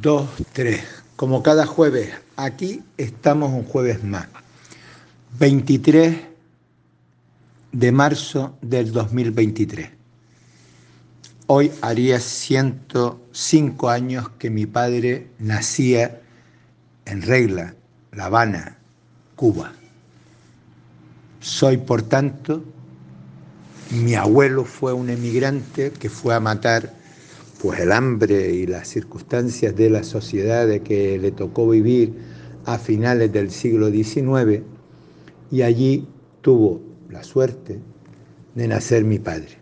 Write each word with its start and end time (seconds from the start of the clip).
dos, 0.00 0.28
tres. 0.52 0.82
Como 1.16 1.42
cada 1.42 1.66
jueves, 1.66 2.10
aquí 2.36 2.82
estamos 2.96 3.52
un 3.52 3.64
jueves 3.64 4.04
más. 4.04 4.28
23 5.38 6.16
de 7.72 7.92
marzo 7.92 8.56
del 8.62 8.92
2023. 8.92 9.90
Hoy 11.48 11.72
haría 11.80 12.20
105 12.20 13.88
años 13.88 14.28
que 14.38 14.50
mi 14.50 14.66
padre 14.66 15.28
nacía 15.38 16.20
en 17.06 17.22
Regla, 17.22 17.74
La 18.12 18.26
Habana, 18.26 18.76
Cuba. 19.34 19.72
Soy, 21.40 21.78
por 21.78 22.02
tanto, 22.02 22.62
mi 23.90 24.14
abuelo 24.14 24.64
fue 24.64 24.92
un 24.92 25.08
emigrante 25.08 25.90
que 25.90 26.10
fue 26.10 26.34
a 26.34 26.40
matar 26.40 26.97
pues 27.60 27.80
el 27.80 27.92
hambre 27.92 28.52
y 28.52 28.66
las 28.66 28.88
circunstancias 28.88 29.74
de 29.74 29.90
la 29.90 30.04
sociedad 30.04 30.66
de 30.66 30.80
que 30.80 31.18
le 31.18 31.32
tocó 31.32 31.68
vivir 31.68 32.14
a 32.64 32.78
finales 32.78 33.32
del 33.32 33.50
siglo 33.50 33.90
XIX 33.90 34.62
y 35.50 35.62
allí 35.62 36.06
tuvo 36.40 36.80
la 37.10 37.22
suerte 37.24 37.80
de 38.54 38.68
nacer 38.68 39.04
mi 39.04 39.18
padre. 39.18 39.58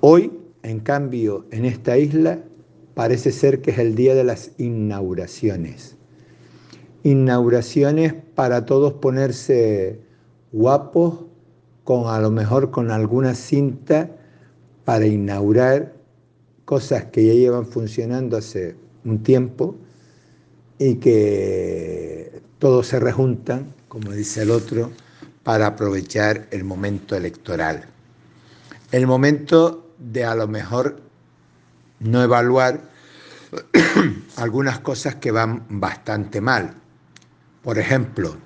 Hoy, 0.00 0.32
en 0.62 0.80
cambio, 0.80 1.46
en 1.50 1.64
esta 1.64 1.98
isla 1.98 2.40
parece 2.94 3.32
ser 3.32 3.60
que 3.60 3.72
es 3.72 3.78
el 3.78 3.94
día 3.94 4.14
de 4.14 4.24
las 4.24 4.52
inauguraciones. 4.58 5.96
Inauguraciones 7.02 8.14
para 8.34 8.64
todos 8.64 8.94
ponerse 8.94 10.00
guapos, 10.52 11.24
con 11.84 12.08
a 12.08 12.18
lo 12.18 12.30
mejor 12.30 12.70
con 12.70 12.90
alguna 12.90 13.34
cinta 13.34 14.10
para 14.84 15.06
inaugurar 15.06 15.95
cosas 16.66 17.04
que 17.06 17.24
ya 17.24 17.32
llevan 17.32 17.64
funcionando 17.64 18.36
hace 18.36 18.76
un 19.04 19.22
tiempo 19.22 19.76
y 20.78 20.96
que 20.96 22.42
todos 22.58 22.88
se 22.88 23.00
rejuntan, 23.00 23.72
como 23.88 24.10
dice 24.12 24.42
el 24.42 24.50
otro, 24.50 24.90
para 25.44 25.68
aprovechar 25.68 26.48
el 26.50 26.64
momento 26.64 27.16
electoral. 27.16 27.86
El 28.90 29.06
momento 29.06 29.86
de 29.98 30.24
a 30.24 30.34
lo 30.34 30.48
mejor 30.48 31.00
no 32.00 32.22
evaluar 32.22 32.90
algunas 34.36 34.80
cosas 34.80 35.14
que 35.14 35.30
van 35.30 35.64
bastante 35.68 36.40
mal. 36.40 36.74
Por 37.62 37.78
ejemplo, 37.78 38.36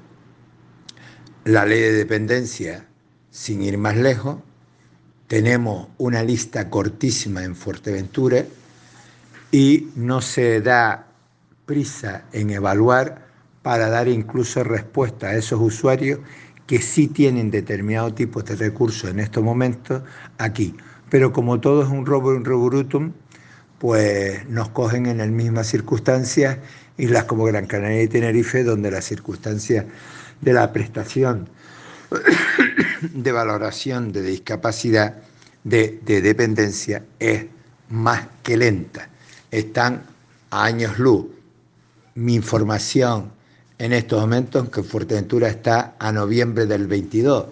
la 1.45 1.64
ley 1.64 1.80
de 1.80 1.92
dependencia, 1.92 2.86
sin 3.30 3.62
ir 3.62 3.78
más 3.78 3.97
lejos, 3.97 4.36
tenemos 5.31 5.86
una 5.98 6.25
lista 6.25 6.69
cortísima 6.69 7.45
en 7.45 7.55
Fuerteventura 7.55 8.45
y 9.53 9.86
no 9.95 10.23
se 10.23 10.61
da 10.61 11.06
prisa 11.67 12.25
en 12.33 12.50
evaluar 12.50 13.28
para 13.62 13.89
dar 13.89 14.08
incluso 14.08 14.64
respuesta 14.64 15.28
a 15.28 15.36
esos 15.36 15.61
usuarios 15.61 16.19
que 16.67 16.83
sí 16.83 17.06
tienen 17.06 17.53
determinado 17.53 18.12
tipo 18.12 18.42
de 18.42 18.56
recursos 18.56 19.08
en 19.08 19.20
estos 19.20 19.45
momentos 19.45 20.03
aquí. 20.36 20.75
Pero 21.11 21.33
como 21.33 21.61
todo 21.61 21.84
es 21.84 21.89
un 21.89 22.06
robo 22.06 22.33
y 22.33 22.36
un 22.36 22.45
revolutum, 22.45 23.12
pues 23.78 24.48
nos 24.48 24.70
cogen 24.70 25.06
en 25.06 25.19
las 25.19 25.28
mismas 25.28 25.69
circunstancias, 25.69 26.58
islas 26.98 27.27
como 27.27 27.45
Gran 27.45 27.67
Canaria 27.67 28.03
y 28.03 28.08
Tenerife, 28.08 28.64
donde 28.64 28.91
las 28.91 29.05
circunstancias 29.05 29.86
de 30.41 30.53
la 30.53 30.73
prestación 30.73 31.48
de 33.14 33.33
valoración 33.33 34.12
de 34.12 34.22
discapacidad 34.22 35.16
de, 35.64 36.00
dependencia 36.05 37.05
es 37.19 37.47
más 37.89 38.27
que 38.42 38.56
lenta. 38.56 39.08
Están 39.50 40.02
a 40.50 40.64
años 40.64 40.98
luz. 40.98 41.27
Mi 42.14 42.34
información 42.34 43.33
en 43.78 43.92
estos 43.92 44.20
momentos 44.20 44.69
que 44.69 44.83
Fuerteventura 44.83 45.48
está 45.48 45.97
a 45.98 46.12
noviembre 46.12 46.67
del 46.67 46.86
22. 46.86 47.47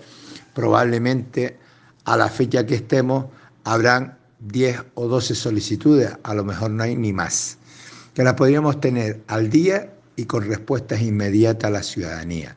Probablemente 0.55 1.57
a 2.05 2.17
la 2.17 2.29
fecha 2.29 2.67
que 2.67 2.75
estemos 2.75 3.27
habrán 3.65 4.19
10 4.41 4.83
o 4.95 5.09
12 5.09 5.35
solicitudes, 5.35 6.17
a 6.23 6.35
lo 6.35 6.45
mejor 6.45 6.71
no 6.71 6.83
hay 6.83 6.97
ni 6.97 7.13
más, 7.13 7.59
que 8.15 8.23
las 8.23 8.35
podríamos 8.35 8.81
tener 8.81 9.21
al 9.27 9.51
día 9.51 9.93
y 10.17 10.25
con 10.25 10.47
respuestas 10.47 11.01
inmediatas 11.01 11.69
a 11.69 11.71
la 11.71 11.83
ciudadanía. 11.83 12.57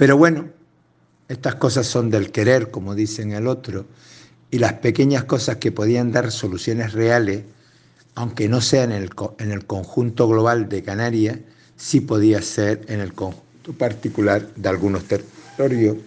Pero 0.00 0.16
bueno, 0.16 0.48
estas 1.28 1.56
cosas 1.56 1.86
son 1.86 2.08
del 2.08 2.32
querer, 2.32 2.70
como 2.70 2.94
dicen 2.94 3.32
el 3.32 3.46
otro, 3.46 3.84
y 4.50 4.56
las 4.56 4.72
pequeñas 4.72 5.24
cosas 5.24 5.56
que 5.56 5.72
podían 5.72 6.10
dar 6.10 6.32
soluciones 6.32 6.94
reales, 6.94 7.42
aunque 8.14 8.48
no 8.48 8.62
sean 8.62 8.92
en 8.92 9.02
el, 9.02 9.10
en 9.40 9.50
el 9.52 9.66
conjunto 9.66 10.26
global 10.26 10.70
de 10.70 10.82
Canarias, 10.82 11.36
sí 11.76 12.00
podía 12.00 12.40
ser 12.40 12.80
en 12.88 13.00
el 13.00 13.12
conjunto 13.12 13.74
particular 13.74 14.48
de 14.56 14.70
algunos 14.70 15.04
territorios, 15.04 15.98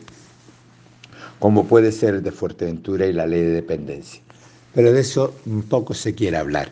como 1.38 1.68
puede 1.68 1.92
ser 1.92 2.24
de 2.24 2.31
Fuerteventura 2.31 3.06
y 3.06 3.14
la 3.14 3.28
ley 3.28 3.42
de 3.42 3.52
dependencia. 3.52 4.24
Pero 4.74 4.92
de 4.92 5.02
eso 5.02 5.36
un 5.46 5.62
poco 5.62 5.94
se 5.94 6.16
quiere 6.16 6.38
hablar. 6.38 6.72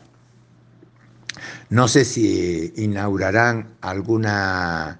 No 1.70 1.88
sé 1.88 2.04
si 2.04 2.74
inaugurarán 2.78 3.68
alguna, 3.80 5.00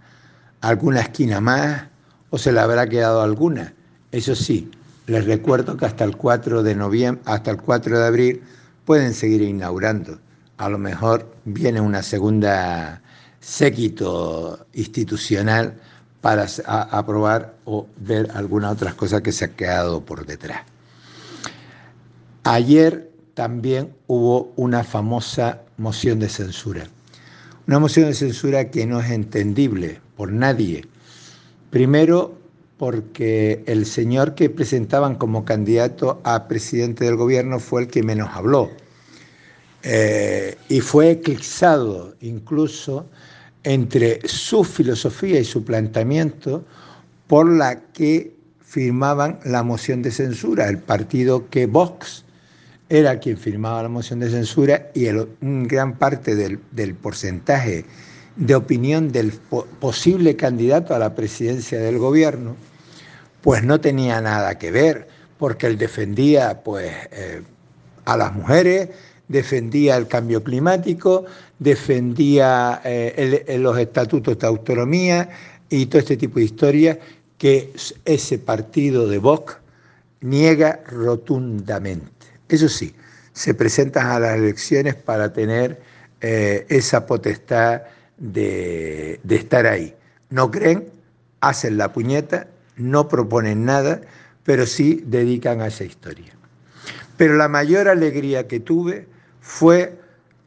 alguna 0.62 1.00
esquina 1.00 1.42
más 1.42 1.90
o 2.32 2.38
se 2.40 2.52
le 2.52 2.60
habrá 2.60 2.90
quedado 2.90 3.22
alguna. 3.22 3.74
Eso 4.12 4.36
sí, 4.36 4.72
les 5.06 5.26
recuerdo 5.26 5.78
que 5.78 5.86
hasta 5.86 6.04
el 6.04 6.18
4 6.18 6.64
de 6.64 7.18
hasta 7.26 7.52
el 7.52 7.58
4 7.58 8.00
de 8.00 8.06
abril 8.06 8.42
pueden 8.86 9.14
seguir 9.14 9.44
inaugurando. 9.44 10.18
A 10.58 10.70
lo 10.70 10.80
mejor 10.80 11.32
viene 11.46 11.80
una 11.80 12.02
segunda 12.02 13.02
séquito 13.40 14.66
institucional 14.74 15.76
para 16.22 16.48
aprobar 16.92 17.56
o 17.66 17.88
ver 17.98 18.30
alguna 18.34 18.70
otras 18.70 18.94
cosas 18.94 19.22
que 19.22 19.32
se 19.32 19.46
ha 19.46 19.50
quedado 19.50 20.06
por 20.06 20.26
detrás. 20.26 20.62
Ayer 22.44 23.12
también 23.34 23.94
hubo 24.08 24.54
una 24.56 24.84
famosa 24.84 25.62
moción 25.78 26.20
de 26.20 26.30
censura. 26.30 26.88
Una 27.68 27.80
moción 27.80 28.08
de 28.08 28.14
censura 28.14 28.70
que 28.70 28.86
no 28.86 29.00
es 29.00 29.10
entendible 29.10 30.00
por 30.16 30.32
nadie, 30.32 30.86
Primero, 31.72 32.38
porque 32.78 33.64
el 33.66 33.86
señor 33.86 34.36
que 34.36 34.50
presentaban 34.50 35.16
como 35.16 35.46
candidato 35.46 36.20
a 36.26 36.48
presidente 36.48 37.06
del 37.06 37.16
gobierno 37.16 37.60
fue 37.60 37.84
el 37.84 37.88
que 37.88 38.04
menos 38.04 38.30
habló. 38.34 38.70
Eh, 39.84 40.58
y 40.68 40.82
fue 40.82 41.12
eclipsado 41.12 42.14
incluso 42.22 43.08
entre 43.64 44.20
su 44.28 44.64
filosofía 44.64 45.40
y 45.40 45.46
su 45.46 45.64
planteamiento 45.64 46.66
por 47.28 47.50
la 47.50 47.82
que 47.94 48.36
firmaban 48.60 49.40
la 49.46 49.64
moción 49.64 50.02
de 50.02 50.12
censura, 50.12 50.68
el 50.68 50.80
partido 50.80 51.50
que 51.50 51.68
Vox 51.68 52.26
era 52.90 53.20
quien 53.20 53.38
firmaba 53.38 53.84
la 53.84 53.90
moción 53.90 54.20
de 54.20 54.30
censura 54.30 54.92
y 54.94 55.06
el, 55.06 55.28
gran 55.40 55.98
parte 55.98 56.36
del 56.36 56.96
porcentaje 56.96 57.86
de 58.36 58.56
opinión 58.56 59.12
del 59.12 59.32
posible 59.80 60.36
candidato 60.36 60.96
a 60.96 61.00
la 61.00 61.16
presidencia 61.16 61.80
del 61.80 61.98
gobierno, 61.98 62.56
pues 63.42 63.64
no 63.64 63.82
tenía 63.82 64.22
nada 64.22 64.58
que 64.58 64.72
ver, 64.72 65.08
porque 65.38 65.68
él 65.68 65.78
defendía 65.78 66.62
pues, 66.64 66.92
eh, 67.12 67.42
a 68.06 68.18
las 68.18 68.34
mujeres, 68.34 68.90
defendía 69.28 69.98
el 69.98 70.08
cambio 70.08 70.44
climático, 70.44 71.26
defendía 71.60 72.82
eh, 72.84 73.58
los 73.60 73.78
estatutos 73.78 74.38
de 74.40 74.48
autonomía 74.48 75.30
y 75.70 75.86
todo 75.86 76.00
este 76.00 76.18
tipo 76.18 76.40
de 76.40 76.46
historias 76.46 76.98
que 77.38 77.74
ese 78.06 78.38
partido 78.38 79.08
de 79.08 79.18
Vox 79.18 79.58
niega 80.22 80.82
rotundamente. 80.88 82.28
Eso 82.48 82.70
sí, 82.70 82.94
se 83.34 83.54
presentan 83.54 84.08
a 84.08 84.20
las 84.20 84.38
elecciones 84.38 84.96
para 84.96 85.34
tener 85.34 85.82
eh, 86.22 86.66
esa 86.70 87.06
potestad 87.06 87.82
de, 88.22 89.20
estar 89.28 89.66
ahí. 89.66 89.96
No 90.30 90.52
creen, 90.52 90.90
hacen 91.42 91.78
la 91.78 91.92
puñeta, 91.92 92.48
no 92.78 93.08
proponen 93.08 93.66
nada, 93.66 94.02
pero 94.44 94.66
sí 94.66 95.04
dedican 95.06 95.62
a 95.62 95.68
esa 95.68 95.84
historia. 95.84 96.34
Pero 97.18 97.36
la 97.36 97.50
mayor 97.50 97.88
alegría 97.90 98.48
que 98.48 98.60
tuve 98.60 99.08
fue, 99.42 100.00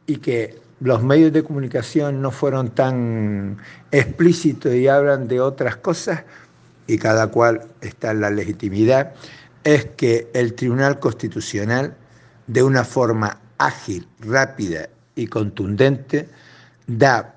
y 0.07 0.17
que 0.17 0.57
los 0.79 1.03
medios 1.03 1.33
de 1.33 1.43
comunicación 1.43 2.21
no 2.21 2.31
fueron 2.31 2.69
tan 2.69 3.57
explícitos 3.91 4.73
y 4.73 4.87
hablan 4.87 5.27
de 5.27 5.41
otras 5.41 5.75
cosas, 5.77 6.23
y 6.87 6.97
cada 6.97 7.27
cual 7.27 7.67
está 7.81 8.11
en 8.11 8.21
la 8.21 8.29
legitimidad, 8.29 9.13
es 9.63 9.85
que 9.97 10.29
el 10.33 10.53
Tribunal 10.53 10.99
Constitucional, 10.99 11.95
de 12.47 12.63
una 12.63 12.83
forma 12.83 13.39
ágil, 13.57 14.07
rápida 14.19 14.89
y 15.15 15.27
contundente, 15.27 16.27
da 16.85 17.34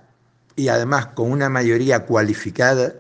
y 0.58 0.69
además 0.69 1.06
con 1.14 1.31
una 1.31 1.49
mayoría 1.49 2.05
cualificada, 2.05 2.93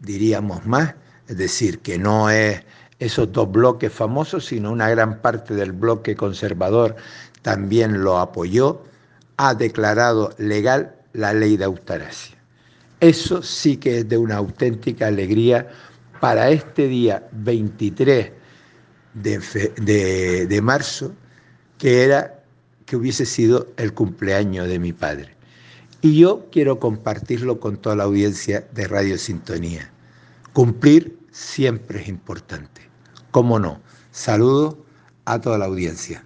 diríamos 0.00 0.64
más, 0.64 0.94
es 1.28 1.36
decir, 1.36 1.80
que 1.80 1.98
no 1.98 2.30
es 2.30 2.62
esos 2.98 3.30
dos 3.32 3.52
bloques 3.52 3.92
famosos, 3.92 4.46
sino 4.46 4.72
una 4.72 4.88
gran 4.88 5.20
parte 5.20 5.54
del 5.54 5.72
bloque 5.72 6.16
conservador 6.16 6.96
también 7.42 8.02
lo 8.02 8.18
apoyó 8.18 8.82
ha 9.36 9.54
declarado 9.54 10.32
legal 10.38 10.94
la 11.12 11.34
ley 11.34 11.58
de 11.58 11.64
eutanasia. 11.64 12.38
Eso 13.00 13.42
sí 13.42 13.76
que 13.76 13.98
es 13.98 14.08
de 14.08 14.16
una 14.16 14.36
auténtica 14.36 15.08
alegría 15.08 15.68
para 16.18 16.48
este 16.48 16.88
día 16.88 17.28
23 17.32 18.32
de, 19.12 20.46
de, 20.48 20.62
marzo, 20.62 21.12
que 21.76 22.04
era 22.04 22.42
que 22.86 22.96
hubiese 22.96 23.26
sido 23.26 23.68
el 23.76 23.92
cumpleaños 23.92 24.66
de 24.66 24.78
mi 24.78 24.94
padre. 24.94 25.31
Y 26.04 26.18
yo 26.18 26.48
quiero 26.50 26.80
compartirlo 26.80 27.60
con 27.60 27.76
toda 27.76 27.94
la 27.94 28.02
audiencia 28.02 28.68
de 28.74 28.88
Radio 28.88 29.16
Sintonía. 29.18 29.92
Cumplir 30.52 31.16
siempre 31.30 32.00
es 32.00 32.08
importante. 32.08 32.82
¿Cómo 33.30 33.60
no? 33.60 33.80
Saludo 34.10 34.84
a 35.26 35.40
toda 35.40 35.58
la 35.58 35.66
audiencia. 35.66 36.24